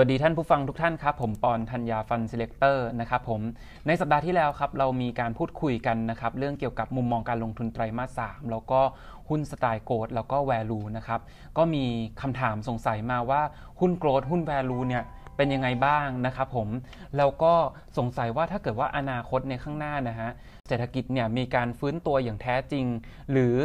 [0.00, 3.40] วัสดีท่านผู้ฟังทุกท่านครับ ผมปอนธัญญา Fund Selector นะครับผม
[3.86, 8.80] ในสัปดาห์ที่แล้วครับ เรามีการพูดคุยกันนะครับ เรื่องเกี่ยวกับมุมมองการลงทุนไตรมาสสามแล้วก็
[9.28, 11.20] หุ้นสไตล์ growth แล้วก็ value นะครับ
[11.56, 11.84] ก็มี
[12.20, 13.42] คำถามสงสัยมาว่า
[13.80, 15.04] หุ้น growth หุ้น value เนี่ย
[15.36, 16.68] เป็นยังไงบ้างนะครับผม
[17.16, 17.52] แล้วก็
[17.98, 20.30] สงสัยว่าถ้าเกิดว่าอนาคตในข้างหน้านะฮะ
[20.68, 22.86] เศรษฐกิจเนี่ยมีการฟื้นตัวอย่างแท้จริง
[23.32, 23.56] หรือ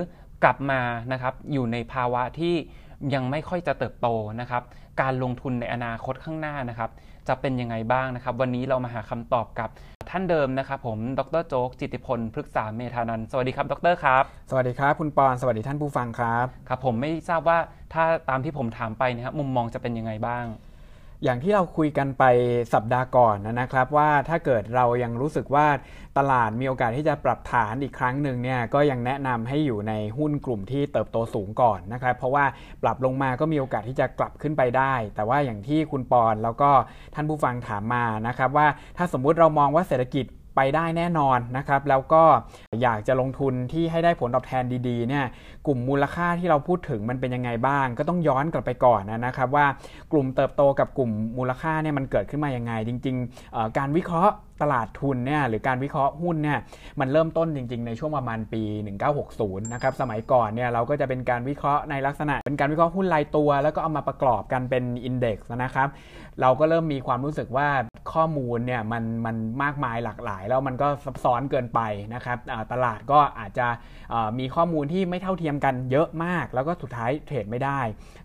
[0.43, 2.55] กลับมานะครับอยู่ในภาวะที่
[3.13, 4.07] ยังไม่ค่อยจะเติบโต
[4.41, 4.63] นะครับ
[5.01, 6.89] การลงทุนในอนาคตข้างหน้านะครับ
[7.27, 9.69] จะเป็นยังไงบ้างนะครับ วันนี้เรามาหาคำตอบกับ
[10.09, 17.57] ท่านเดิมนะครับ ผม ดรโจ๊ก จิติพล พฤกษาเมธานันสวัสดีครับ ดรครับ สวัสดีครับ คุณปอน สวัสดีท่านผู้ฟังครับ ครับ ผมไม่ทราบว่า
[17.93, 20.45] ถ้าตามที่ผมถามไปนะครับ มุมมองจะเป็นยังไงบ้าง
[21.23, 22.23] อย่างที่เราคุยกันไป
[22.73, 25.67] สัปดาห์ก่อนนะครับ ว่าถ้าเกิดเรายังรู้สึกว่า
[26.17, 32.45] ตลาดมีโอกาสที่จะปรับฐานอีกครั้งหนึ่งเนี่ยก็ยังแนะนำให้อยู่ในหุ้นกลุ่มที่เติบโตสูงก่อนนะครับ เพราะว่า
[32.83, 36.69] ปรับลงมาก็มีโอกาสที่จะกลับขึ้นไปได้ แต่ว่าอย่างที่คุณปอนแล้วก็
[37.15, 42.23] ท่านผู้ฟังถามมานะครับว่าถ้าสมมุติเรามองว่าเศรษฐกิจ ไปได้แน่นอนนะครับแล้วก็
[42.81, 45.25] อยากจะลงทุนที่ให้ได้ผลตอบแทนดีๆเนี่ย
[45.67, 49.65] กลุ่มมูลค่าที่เราพูดถึงมันเป็นยังไงบ้าง ก็ต้องย้อนกลับไปก่อนนะครับว่า
[50.11, 53.15] กลุ่มเติบโตกับกลุ่มมูลค่าเนี่ยมันเกิดขึ้นมายังไง จริง
[53.47, 56.59] ๆ การวิเคราะห์ ตลาดทุนเนี่ยหรือการวิเคราะห์หุ้นเนี่ย
[56.99, 58.61] มันเริ่มต้นจริง ๆ ในช่วงประมาณปี
[59.17, 65.89] 1960 นะครับสมัยก่อนเนี่ยเราก็จะเป็นการวิเคราะห์ในลักษณะ เป็นการวิเคราะห์หุ้นรายตัว แล้วก็เอามาประกอบกันเป็นอินเด็กซ์นะครับ
[66.41, 67.67] เราก็เริ่มมีความรู้สึกว่า
[68.13, 71.79] ข้อมูลเนี่ยมันมันมากมายหลากหลาย แล้วมันก็ซับซ้อนเกินไป
[72.13, 72.37] นะครับ
[72.71, 73.67] ตลาดก็อาจจะ
[74.39, 77.79] มีข้อมูลที่ไม่เท่าเทียมกันเยอะมาก แล้วก็สุดท้ายเทรดไม่ได้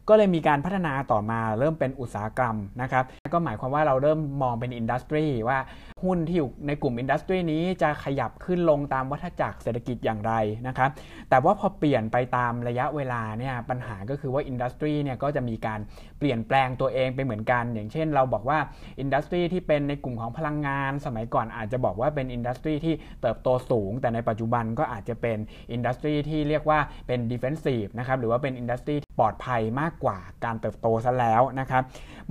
[0.09, 5.59] ก็เลยมีการพัฒนาต่อมาเริ่มเป็นอุตสาหกรรมนะครับก็หมายความว่าเราเริ่มมองเป็นอินดัสทรีว่า
[6.05, 10.33] หุ้นที่อยู่ในกลุ่ม industry นี้จะขยับขึ้นลงตามวัฏจักรเศรษฐกิจอย่างไร
[10.67, 10.91] นะครับ
[11.31, 15.81] แต่ว่าพอเปลี่ยนไปตามระยะเวลาเนี่ยปัญหาก็คือว่า industry เนี่ยก็จะมีการ
[16.19, 18.59] เปลี่ยนแปลงตัวเองไปเหมือนกัน อย่างเช่น เราบอกว่า
[19.01, 25.39] industry ที่เป็นในกลุ่มของพลังงาน สมัยก่อนอาจจะบอกว่าเป็น industry ที่เติบโตสูง แต่ในปัจจุบันก็อาจจะเป็น
[25.73, 31.83] industry ที่เรียกว่าเป็น defensive นะครับหรือว่าเป็น industry ปลอดภัยมากกว่าการเติบโตซะแล้วนะครับ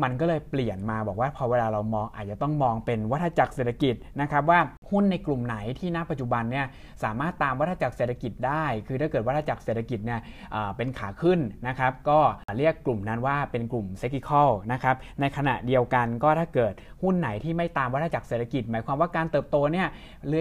[0.03, 4.59] มันก็เลยเปลี่ยนมาบอกว่าพอเวลาเรามองอาจจะต้องมองเป็นวัฏจักรเศรษฐกิจนะครับว่า
[4.91, 6.65] หุ้นในกลุ่มไหนที่ณปัจจุบันเนี่ย
[7.03, 10.19] สามารถตามวัฏจักรเศรษฐกิจได้ คือถ้าเกิดวัฏจักรเศรษฐกิจเนี่ย
[10.77, 12.19] เป็นขาขึ้นนะครับ ก็
[12.57, 16.73] เรียกกลุ่มนั้นว่าเป็นกลุ่ม cyclical นะครับในขณะเดียวกันก็ถ้าเกิด
[17.03, 19.87] หุ้นไหนที่ไม่ตามวัฏจักรเศรษฐกิจ หมายความว่าการเติบโตเนี่ย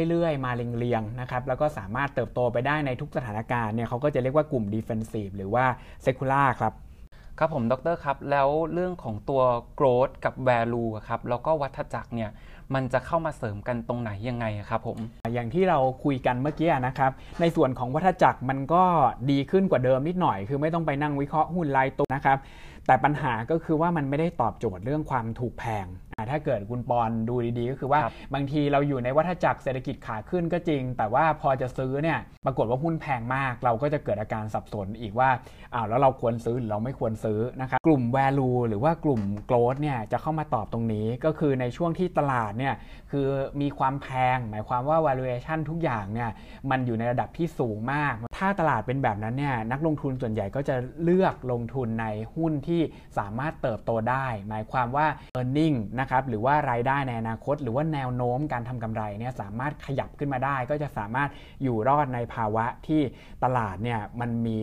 [0.08, 5.64] เรื่อยๆ มาเรียงๆนะครับแล้วก็สามารถเติบโตไปได้ในทุกสถานการณ์เนี่ยเขาก็จะเรียกว่ากลุ่ม defensive หรือว่า
[6.34, 6.72] secular ครับ
[7.38, 9.42] ครับผมดรครับ แล้วเรื่องของตัว
[9.78, 12.30] growth กับ value ครับแล้วก็วัฏจักรเนี่ย
[12.74, 14.98] มันจะเข้ามาเสริมกันตรงไหนยังไงครับผม
[15.34, 18.84] อย่างที่เราคุยกันเมื่อกี้นะครับ ในส่วนของวัฏจักรมันก็
[19.30, 22.38] ดีขึ้นกว่าเดิมนิดหน่อย คือไม่ต้องไปนั่งวิเคราะห์หุ้นรายตัวนะครับ
[22.86, 25.86] แต่ปัญหาก็คือว่ามันไม่ได้ตอบโจทย์เรื่องความถูกแพง
[26.30, 28.00] ถ้าเกิดคุณปอนดูดีๆ ก็คือว่า
[28.34, 35.28] บางทีเราอยู่ในวัฏจักรเศรษฐกิจขาขึ้นก็จริง แต่ว่าพอจะซื้อเนี่ยปรากฏว่าหุ้นแพงมาก เราก็จะเกิดอาการสับสนอีกว่า
[35.74, 42.74] อ้าวแล้วเราควรซื้อหรือเราไม่ควรซื้อนะครับกลุ่ม value หรือว่ากลุ่ม growth เนี่ยจะเข้ามาตอบตรงนี้ก็คือในช่วงที่ตลาดเนี่ย
[43.10, 43.26] คือ
[43.60, 46.30] มีความแพง หมายความว่า valuation ทุกอย่างเนี่ย
[46.70, 52.80] มันอยู่ในระดับที่สูงมาก ถ้าตลาดเป็นแบบนั้นเนี่ยนักลงทุนส่วนใหญ่ก็จะเลือกลงทุนในหุ้นที่
[53.18, 55.06] สามารถเติบโตได้ หมายความว่า
[55.38, 61.28] earning นะครับหรือว่ารายได้ในอนาคต หรือว่าแนวโน้มการทำกำไรเนี่ยสามารถขยับขึ้นมาได้ ก็จะสามารถ
[61.62, 63.02] อยู่รอดในภาวะที่
[63.44, 64.58] ตลาดเนี่ยมันมี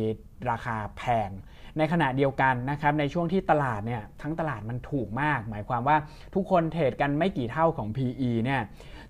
[0.51, 1.29] ราคาแพง
[1.77, 5.97] ในขณะเดียวกันนะครับในช่วงที่ตลาดเนี่ยทั้งตลาดมันถูกมาก หมายความว่า
[6.35, 8.61] ทุกคนเทรดกันไม่กี่เท่าของ PE เนี่ย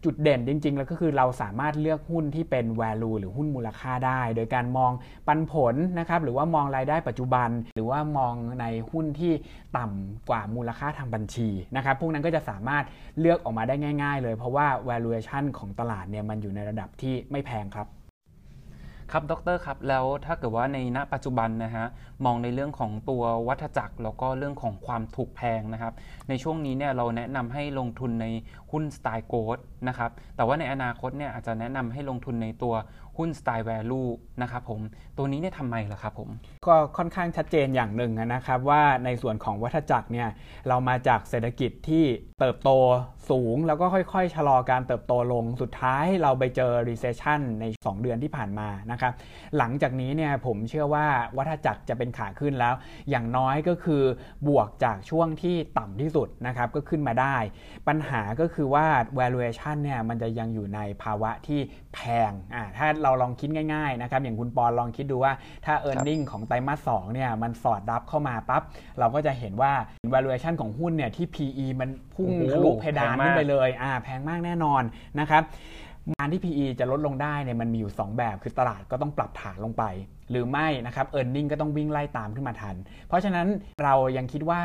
[0.06, 4.92] จุดเด่นจริง ๆ แล้วก็คือเราสามารถเลือกหุ้นที่เป็น value หรือหุ้นมูลค่าได้ โดยการมอง
[5.28, 9.34] ปันผลนะครับหรือว่ามองรายได้ปัจจุบัน หรือว่ามองในหุ้นที่
[9.78, 12.84] ต่ำกว่ามูลค่าทางบัญชีนะครับพวกนั้นก็จะสามารถ
[13.20, 17.88] เลือกออกมาได้ง่าย ๆ เลยเพราะว่า valuation ของตลาดเนี่ยมันอยู่ในระดับที่ไม่แพงครับ
[19.14, 21.86] ครับดรครับ แล้วถ้าเกิดว่าในณปัจจุบันนะฮะ
[22.26, 25.94] มองในเรื่องของตัววัฏจักร แล้วก็เรื่องของความถูกแพงนะครับ
[26.30, 28.26] ในช่วงนี้เนี่ยเราแนะนำให้ลงทุนใน
[28.72, 32.74] หุ้นสไตล์โกลด์นะครับแต่ว่าในอนาคตเนี่ยอาจจะแนะนำให้ลงทุนในตัว
[33.18, 34.04] หุ้นสไตล์แวลู
[34.42, 34.82] นะครับผม
[35.18, 36.30] ตัวนี้เนี่ยทำไมล่ะครับผม
[36.68, 40.30] ก็ค่อนข้างชัดเจนอย่างหนึ่งนะครับ ว่าในส่วนของวัฏจักรเนี่ย
[40.68, 42.06] เรามาจากเศรษฐกิจที่
[42.40, 42.70] เติบโต
[43.30, 49.14] สูง แล้วก็ค่อยๆ ชะลอการเติบโตลงสุดท้ายเราไปเจอ recession ใน 2 เดือนที่ผ่านมานะครับ
[49.58, 52.74] หลังจากนี้เนี่ยผมเชื่อว่าวัฏจักรจะเป็นขาขึ้นแล้ว
[53.10, 54.04] อย่างน้อยก็คือ
[54.48, 57.36] บวกจากช่วงที่ต่ำที่สุดนะครับก็ขึ้นมาได้
[57.88, 58.86] ปัญหาก็คือว่า
[59.20, 61.60] valuation เนี่ยมันจะยังอยู่ในภาวะที่
[61.94, 62.00] แพ
[62.30, 65.34] งอ่าถ้าเราลองคิดง่ายๆนะครับอย่างคุณปอนลองคิดดูว่า
[65.66, 68.62] ถ้า e a r n i n g ของไตรมาสสองเนี่ยมันสอดรับเข้ามาปั๊บ
[69.00, 69.72] เราก็จะเห็นว่า
[70.14, 74.84] valuation ของหุ้นเนี่ยที่ PE มันพุ่งทะลุเพดานขึ้นไปเลยอ่าแพงมากแน่นอน
[75.20, 75.44] นะครับ
[76.20, 79.84] การที่ PE จะลดลงได้เนี่ยมันมีอยู่ 2 แบบ คือตลาดก็ต้องปรับฐานลงไป
[80.32, 82.76] หรือไม่นะครับ e a r n i n g ก็ต้องวิ่งไล่ตามขึ้นมาทัน
[83.08, 83.48] เพราะฉะนั้น
[83.84, 84.62] เรายังคิดว่า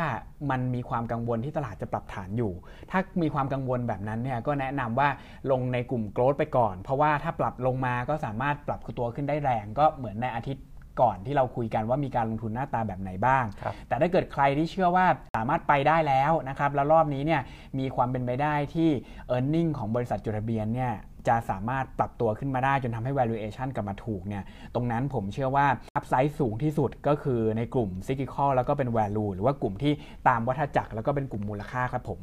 [0.51, 2.53] มันมีความกังวลที่ตลาดจะปรับฐานอยู่
[2.91, 5.09] ถ้ามีความกังวลแบบนั้นเนี่ยก็แนะนำว่า
[5.51, 10.65] ลงในกลุ่มโกลด์ไปก่อน เพราะว่าถ้าปรับลงมาก็สามารถปรับตัวขึ้นได้แรง ก็เหมือนในอาทิตย์
[11.01, 13.45] ก่อนที่เราคุยกันว่ามีการลงทุนหน้าตาแบบไหนบ้าง
[13.89, 17.43] แต่ถ้าเกิดใครที่เชื่อว่าสามารถไปได้แล้วนะครับ แล้วรอบนี้เนี่ย
[17.79, 18.91] มีความเป็นไปได้ที่
[19.35, 20.93] e a r n i n g ของบริษัทจดทะเบียนเนี่ย
[21.28, 24.44] จะสามารถปรับตัวขึ้นมาได้จนทำให้ valuation กลับมาถูกเนี่ย
[24.75, 25.67] ตรงนั้นผมเชื่อว่า
[25.99, 29.93] upside สูงที่สุดก็คือในกลุ่ม cyclical แล้วก็เป็น value หรือว่ากลุ่มที่
[30.28, 32.20] ตามวัฏจักรแล้วก็เป็นกลุ่มมูลค่าครับผม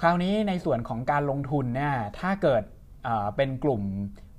[0.00, 2.62] คราวนี้ในส่วนของการลงทุนเนี่ยถ้าเกิด
[3.36, 3.82] เป็นกลุ่ม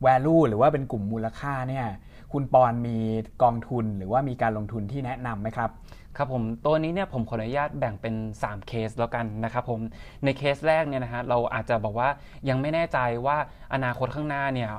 [0.05, 1.87] value หรือว่าเป็นกลุ่มมูลค่าเนี่ย
[2.33, 2.97] คุณปอนมี
[3.43, 5.69] กองทุนหรือว่ามีการลงทุนที่แนะนำไหมครับ
[6.17, 9.79] ครับผมตัวนี้เนี่ยผมขออนุญาตแบ่งเป็น 3 เคสแล้วกันนะครับผม
[10.23, 12.09] ในเคสแรกเนี่ยนะฮะเราอาจจะบอกว่า
[12.49, 13.37] ยังไม่แน่ใจว่า
[13.73, 14.69] อนาคตข้างหน้าเนี่ย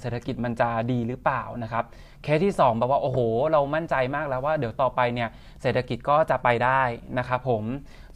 [0.00, 1.84] เศรษฐกิจมันจะดีหรือเปล่านะครับ
[2.22, 3.18] เคสที่2แบบว่าโอ้โห
[3.52, 5.28] เรามั่นใจมากแล้วว่าเดี๋ยวต่อไปเนี่ย
[5.62, 6.82] เศรษฐกิจก็จะไปได้
[7.18, 7.62] นะครับผม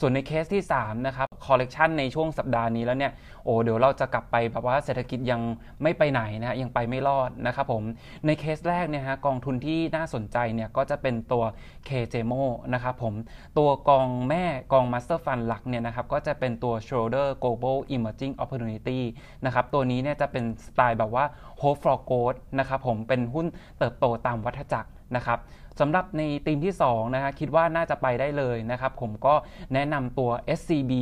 [0.00, 3.12] ส่วนในเคสที่3นะครับ correction ในช่วงสัปดาห์นี้แล้วเนี่ย
[3.44, 5.40] โอ้เดี๋ยวเราจะกลับไปแบบว่าเศรษฐกิจยัง
[5.82, 7.82] ไม่ไปไหนนะยังไปไม่รอดนะครับผม
[8.26, 11.44] ในเคสแรกเนี่ยฮะกองทุนที่น่าสนใจเนี่ยก็จะเป็นตัว
[11.88, 12.42] KJMO
[12.74, 13.14] นะครับผม
[13.58, 19.00] ตัวกองแม่กอง Master Fund หลักเนี่ยนะครับก็จะเป็นตัว Schroder Global Emerging Opportunity
[19.44, 21.24] นะครับตัวนี้เนี่ยจะเป็นสไตล์แบบว่า
[21.60, 23.46] Hope for Growth นะครับผมเป็นหุ้น
[23.78, 25.38] เติบโตตามวัฏจักรนะครับ
[25.80, 29.34] สำหรับในทีมที่2นะฮะคิดว่าน่าจะไปได้เลยนะครับผมก็
[29.74, 30.92] แนะนำตัว SCB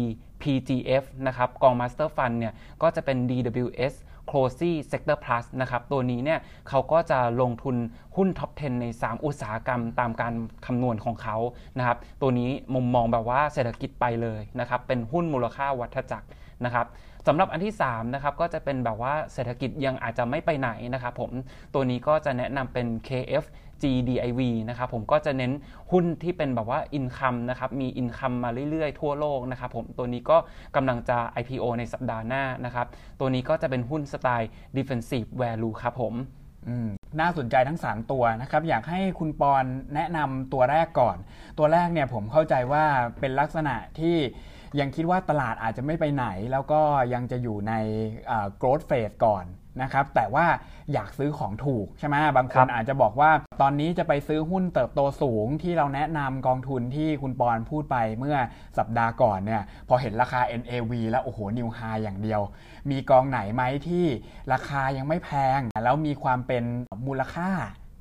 [0.43, 3.94] PGF นะครับกอง Master Fund เนี่ยก็จะเป็น DWS
[4.31, 7.77] c l o s y Sector Plus นะครับตัวนี้เนี่ยเขาก็จะลงทุน
[8.17, 10.35] หุ้นท็อป 10 ใน 3 อุตสาหกรรมตามการ
[10.67, 11.37] คำนวณของเขา
[11.79, 16.29] นะครับตัวนี้มุมมองแบบว่าเศรษฐกิจไปเลยนะครับเป็นหุ้นมูลค่าวัฏจักร
[16.65, 16.87] นะครับ
[17.27, 21.31] สำหรับอันที่3นะครับก็จะเป็นแบบว่าเศรษฐกิจยังอาจจะไม่ไปไหนนะครับผม
[21.75, 23.45] ตัวนี้ก็จะแนะนำเป็น KF
[23.82, 25.52] GDIV นะครับผมก็จะเน้น
[25.93, 30.37] หุ้นที่เป็นแบบว่าอินคัมนะครับมีอินคัมมาเรื่อยๆ ทั่วโลกนะครับผมตัวนี้ก็
[30.76, 32.87] กำลังจะ IPO ในสัปดาห์หน้านะครับ
[33.20, 36.14] ตัวนี้ก็จะเป็นหุ้นสไตล์ defensive value ครับผม
[37.20, 39.64] น่าสนใจทั้ง 3 ตัวนะครับ อยากให้คุณปอน
[39.94, 41.17] แนะนำตัวแรกก่อน
[41.58, 42.85] ตัวแรกเนี่ยผมเข้าใจว่า
[43.20, 44.17] เป็นลักษณะที่
[44.81, 46.81] ยังคิดว่าตลาดอาจจะไม่ไปไหน แล้วก็
[47.14, 47.73] ยังจะอยู่ใน
[48.61, 49.44] growth phase ก่อน
[49.83, 50.47] นะครับแต่ว่า
[50.93, 53.31] อยากซื้อของถูกใช่ไหมบางคนอาจจะบอกว่า
[53.63, 58.37] ตอนนี้จะไปซื้อหุ้นเติบโตสูงที่เราแนะนำกองทุนที่คุณปอนพูดไปเมื่อ
[58.79, 62.41] สัปดาห์ก่อนเนี่ยพอเห็นราคา NAV แล้วโอ้โหนิวไฮอย่างเดียว
[62.91, 64.07] มีกองไหนไหมที่
[64.53, 66.65] ราคายังไม่แพง แล้วมีความเป็น
[67.07, 67.51] มูลค่า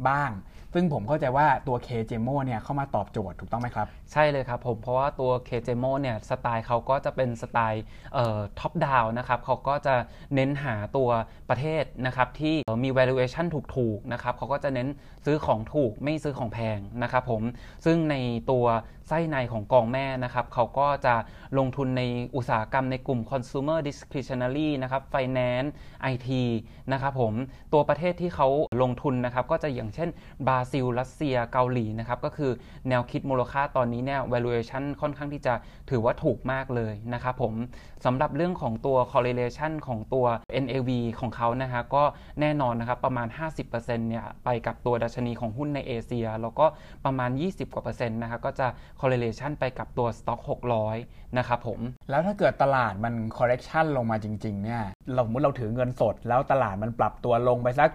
[0.10, 0.32] บ้าง
[0.74, 7.84] ซึ่งผมเข้าใจว่าตัว k j m o เนี่ยเข้ามาตอบโจทย์ถูกต้องไหมครับ ใช่เลยครับผมเพราะว่าตัว k j m o เนี่ยสไตล์เขาก็จะเป็นสไตล์
[8.60, 9.96] top down นะครับเขาก็จะ
[10.36, 11.10] เน้นหาตัว
[11.50, 13.46] ประเทศนะครับที่มี valuation
[13.76, 14.88] ถูกๆนะครับเขาก็จะเน้น
[15.26, 17.42] ซื้อของถูกไม่ซื้อของแพงนะครับผม
[17.86, 18.16] ซึ่งใน
[18.52, 18.66] ตัว
[19.14, 21.16] ไส้ในของกองแม่นะครับเขาก็จะ
[21.58, 22.04] ลงทุนใน
[22.36, 25.70] อุตสาหกรรมในกลุ่ม consumer discretionary นะครับ finance
[26.14, 26.30] IT
[26.92, 27.34] นะครับผม
[27.74, 28.48] ตัวประเทศที่เขา
[28.82, 30.10] ลงทุนนะครับ ก็จะอย่างเช่น
[30.48, 32.52] บราซิล รัสเซียเกาหลีนะครับ ก็คือ
[32.90, 35.54] แนวคิดมูลค่าตอนนี้เนี่ย valuation ค่อนข้างที่จะ
[35.90, 37.54] ถือว่าถูกมากเลยนะครับผม
[38.06, 40.26] สำหรับเรื่องของตัว correlation ของตัว
[40.64, 40.90] NAV
[41.20, 42.04] ของเขานะฮะก็
[42.42, 43.28] แน่นอนนะครับประมาณ
[43.68, 46.66] 50%เนี่ยไปกับตัวดัชนีของหุ้นในเอเชีย แล้วก็
[47.06, 48.68] ประมาณ 20กว่าเปอร์เซ็นต์นะครับก็จะ
[49.02, 50.40] correlation ไปกับตัว stock
[50.88, 51.80] 600 นะครับผม
[52.10, 57.90] แล้วถ้าเกิดตลาดมัน correction ลงมาจริง ๆ เนี่ยเราสมมติเราถือเงินสด แล้วตลาดมันปรับตัวลงไปสัก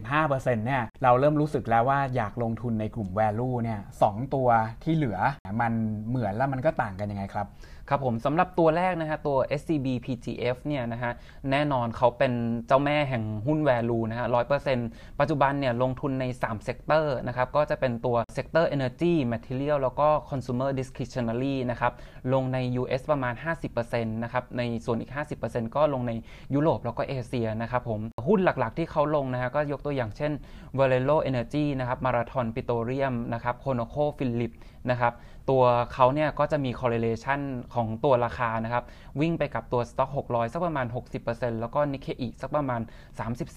[0.00, 4.48] 10-15%เนี่ยเราเริ่มรู้สึกแล้วว่าอยากลงทุนในกลุ่ม value เนี่ยสตัว
[4.84, 5.18] ที่เหลือ
[5.60, 5.72] มัน
[6.08, 7.48] เหมือนแล้วมันก็ต่างกันยังไงครับ
[7.90, 11.12] ครับผมสำหรับตัวแรกนะฮะตัว SCB PGF เนี่ยนะฮะ
[11.50, 12.32] แน่นอนเขาเป็น
[12.66, 14.88] เจ้าแม่แห่งหุ้น value นะฮะร้อยเปอร์เซ็นต์
[15.20, 21.92] ปัจจุบันเนี่ยลงทุนใน3 sector นะครับก็จะเป็นตัว sector Energy Material แล้วก็ Consumer Discretionary นะครับ
[22.32, 23.34] ลงใน US ประมาณ
[23.74, 26.12] 50%นะครับในส่วนอีก 50%ก็ลงใน
[26.54, 30.32] ยุโรปแล้วก็เอเชียนะครับผมหุ้นหลักๆที่เขาลงนะฮะก็ยกตัวอย่างเช่น
[30.78, 34.52] Valero Energy นะครับ Marathon Petroleum นะครับ ConocoPhillips
[34.90, 35.14] นะครับ
[35.50, 37.40] ตัวเขาเนี่ยก็จะมี correlation
[37.74, 38.84] ของตัวราคานะครับ
[39.20, 40.86] วิ่งไปกับตัว Stock 600 สักประมาณ
[41.24, 42.80] 60%แล้วก็ Nikkei สักประมาณ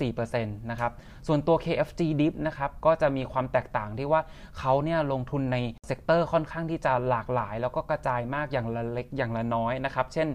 [0.02, 0.92] 34%นะครับ
[1.28, 4.22] ส่วนตัว KF-GDIV นะครับก็จะมีความแตกต่างที่ว่า
[4.60, 10.28] เขาเนี่ยลงทุนใน sector ค่อนข้างที่จะหลากหลาย แล้วก็กระจายมากอย่างละเล็กอย่างละน้อยนะครับ เช่น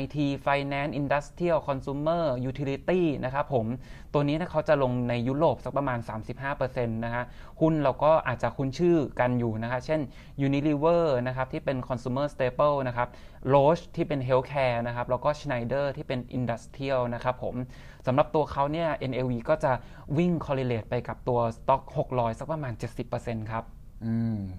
[0.00, 3.66] IT Finance Industrial Consumer Utility นะครับผม
[4.12, 5.98] ตัวนี้นะเขาจะลงในยุโรปสักประมาณ
[6.48, 7.24] 35%นะฮะ
[7.60, 10.00] หุ้นเราก็อาจจะคุ้นชื่อกันอยู่นะคะเช่น
[10.46, 13.08] Unilever นะครับที่เป็น consumer staple นะครับ
[13.52, 17.54] Roche ที่เป็น healthcare นะครับแล้วก็ Schneider ที่เป็น industrial นะครับผม
[18.06, 19.72] สำหรับตัวเขาเนี่ย NAV ก็จะ
[20.18, 22.72] วิ่ง correlate ไปกับตัว stock 600 สักประมาณ
[23.12, 23.81] 70%ครับอืม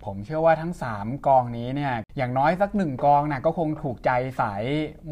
[0.06, 4.64] ผมเชื่อว่าทั้ง 3 กองนี้เนี่ยอย่างน้อยสักหนึ่งกองนะก็คงถูกใจสาย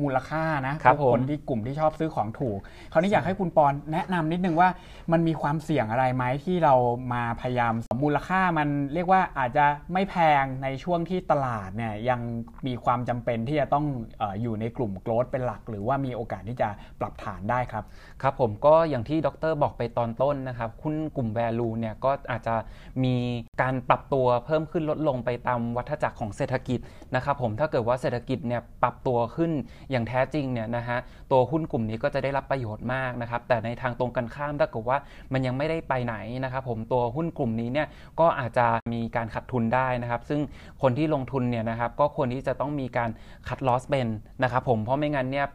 [0.01, 2.59] มูลค่านะครับคนที่กลุ่มที่ชอบซื้อของถูก
[2.91, 4.69] คราวนี้อยากให้คุณปอนแนะนำนิดนึงว่า
[5.11, 6.75] มันมีความเสี่ยงอะไรไหมที่เรา
[7.13, 7.73] มาพยายาม
[8.03, 12.19] มูลค่ามันเรียกว่าอาจจะไม่แพงในช่วงที่ตลาดเนี่ยยัง
[12.67, 13.85] มีความจำเป็นที่จะต้อง
[14.21, 16.69] ออยู่ในกลุ่มโกลด์เป็นหลัก หรือว่ามีโอกาสที่จะ
[16.99, 17.83] ปรับฐานได้ครับ
[18.21, 22.55] ครับผมก็อย่างที่ดรบอกไปตอนต้นนะครับคุณกลุ่ม value เนี่ยก็อาจจะ
[23.03, 23.15] มี
[23.61, 26.79] การปรับตัวเพิ่มขึ้นลดลงไปตามวัฏจักรของเศรษฐกิจ
[27.15, 29.51] นะครับผมถ้าเกิดว่าเศรษฐกิจเนี่ยปรับตัวขึ้น
[29.91, 30.97] อย่างแท้จริงเนี่ยนะฮะ
[31.31, 34.97] ตัวหุ้นกลุ่มนี้ก็จะได้รับประโยชน์มากนะครับแต่ในทางตรงกันข้ามถ้าเกิดว่า
[35.33, 37.87] มันยังไม่ได้ไปไหนนะครับผมตัวหุ้นกลุ่มนี้เนี่ย
[38.19, 40.41] ก็อาจจะมีการขัดทุนได้นะครับ ซึ่ง
[40.81, 43.09] คนที่ลงทุนเนี่ยนะครับก็ควรที่จะต้องมีการ
[43.47, 44.07] คัดลอสเป็น
[44.43, 45.47] นะครับผมเพราะไม่งั้นเนี่ย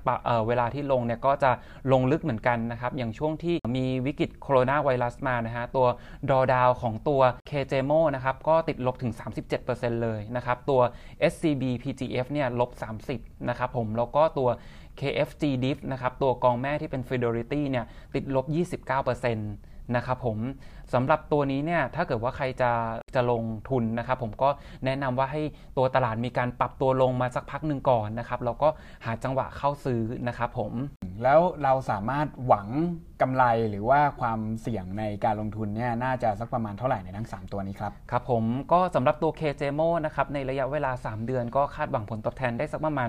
[0.48, 1.50] เวลาที่ลงเนี่ยก็จะ
[1.92, 5.86] ลงลึกเหมือนกันนะครับอย่างช่วงที่มีวิกฤตโคโรนาไวรัสมานะฮะตัว
[6.30, 9.12] ดอดาวของตัว KJMO นะครับก็ติดลบถึง
[9.56, 10.80] 37%เลยนะครับตัว
[11.32, 12.70] SCB PGF เนี่ยลบ
[13.08, 14.48] 30นะครับผมแล้วก็ตัว
[15.00, 17.84] KFG DIF นะครับตัวกองแม่ที่เป็น Fidelity เนี่ย
[18.14, 18.46] ติดลบ
[18.96, 19.34] 29%
[19.96, 20.38] นะครับผม
[20.94, 22.70] สำหรับตัวนี้เนี่ยถ้าเกิดว่าใครจะ
[23.14, 24.48] จะลงทุนนะครับผมก็
[24.84, 25.42] แนะนำว่าให้
[25.76, 28.68] ตัวตลาดมีการปรับตัวลงมาสักพักหนึ่งก่อนนะครับแล้วก็
[29.04, 30.72] หาจังหวะเข้าซื้อนะครับผม
[31.22, 32.68] แล้วเราสามารถหวัง
[33.22, 43.08] กำไรหรือว่าความเสี่ยงในการลงทุนเนี่ยน่าจะสักประมาณเท่าไหร่ในทั้ง 3 ตัวนี้ครับครับผมก็สำหรับตัว KJMO นะครับในระยะเวลา 3 เดือนก็คาดหวังผลตอบแทนได้สักประมาณ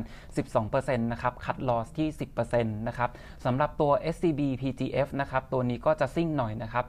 [0.51, 2.07] 12%นะครับคัดลอสที่
[2.43, 3.09] 10%นะครับ
[3.45, 6.85] สำหรับตัว SCB PGF นะครับตัวนี้ก็จะซิ่งหน่อยนะครับ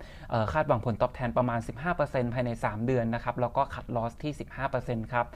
[0.53, 1.61] คาดหวังผลตอบแทนประมาณ
[1.97, 4.33] 15%ภายใน 3 เดือนนะครับ แล้วก็คัดลอสที่
[4.73, 5.27] 15%ครับ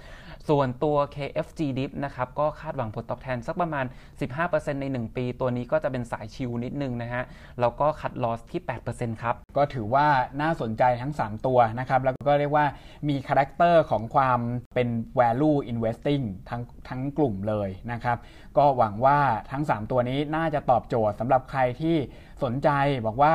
[0.49, 3.85] ส่วนตัว KFG Dip นะครับ ก็คาดหวังผลตอบแทนสักประมาณ
[4.33, 7.23] 15%ใน 1 ปี ตัวนี้ก็จะเป็นสาย chill นิดนึงนะฮะ
[7.61, 8.61] แล้วก็ cut loss ที่
[8.93, 10.07] 8%ครับ ก็ถือว่า
[10.41, 12.67] น่าสนใจทั้ง 3 ตัวนะครับ แล้วก็เรียกว่า
[13.09, 14.39] มี character ของความ
[14.75, 18.19] เป็น value investing ทั้งทั้งกลุ่มเลยนะครับ
[18.59, 19.19] ก็หวังว่า
[19.51, 21.97] ทั้ง 3 ตัวนี้น่าจะตอบโจทย์สำหรับใครที่
[22.45, 22.71] สนใจ
[23.07, 23.35] บอกว่า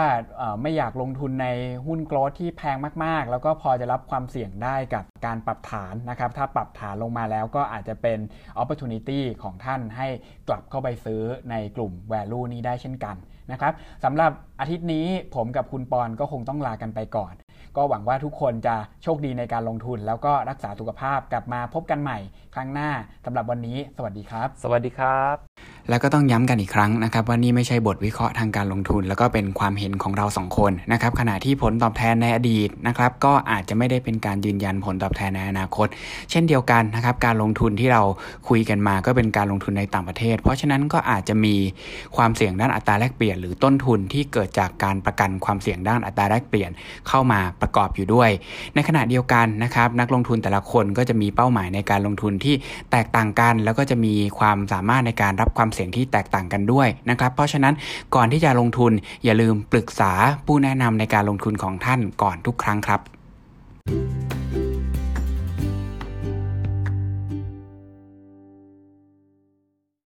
[0.62, 1.48] ไม่อยากลงทุนใน
[1.86, 8.20] หุ้น growth ที่แพงมากๆ แล้วก็พอจะรับความเสี่ยงได้กับการปรับฐานนะครับ ถ้าปรับฐานลงมาแล้วก็อาจจะเป็น
[8.62, 10.08] opportunity ของท่านให้
[10.48, 13.16] กลับเข้าไปซื้อในกลุ่ม value นี้ได้เช่นกัน
[13.52, 13.74] นะครับ
[14.04, 17.34] สำหรับอาทิตย์นี้ผมกับคุณปอนก็คงต้องลากันไปก่อน
[17.78, 22.18] ก็หวังว่าทุกคนจะโชคดีในการลงทุน แล้วก็รักษาสุขภาพกลับมาพบกันใหม่
[22.56, 22.90] ครั้งหน้า
[23.26, 25.47] สำหรับวันนี้ สวัสดีครับ สวัสดีครับ
[25.90, 35.88] แล้วก็ต้องย้ำกันอีกครั้งนะครับว่านี่ไม่ใช่บทวิเคราะห์ทางการลงทุน แล้วก็เป็นความเห็นของเราสองคนนะครับขณะที่ผลตอบแทนในอดีตนะครับก็อาจจะไม่ได้เป็นการยืนยันผลตอบแทนในอนาคต
[36.32, 38.02] เช่นเดียวกันนะครับการลงทุนที่เรา
[38.50, 41.56] คุยกันมาก็เป็นการลงทุนในต่างประเทศ เพราะฉะนั้นก็อาจจะมี
[42.16, 46.72] ความเสี่ยงด้านอัตราแลกเปลี่ยน หรือต้นทุนที่เกิดจากการประกันความเสี่ยงด้านอัตราแลกเปลี่ยน
[47.08, 48.30] เข้ามาประกอบอยู่ด้วย
[48.76, 52.56] ในขณะเดียวกันนะครับนักลงทุนแต่ละคนก็จะมีเป้าหมายในการลงทุนที่
[52.92, 57.74] แตกต่างกัน แล้วก็จะมีความสามารถในการรับความเสียงที่แตกต่างกันด้วยนะครับ เพราะฉะนั้น
[58.16, 58.92] ก่อนที่จะลงทุน
[59.26, 60.12] อย่าลืมปรึกษา
[60.46, 63.02] ผู้แนะนำในการลงทุนของท่านก่อนทุกครั้งครับ